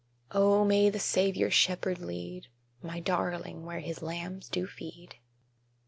[0.31, 2.47] Oh, may the Saviour Shepherd lead
[2.81, 5.17] My darling where His lambs do feed!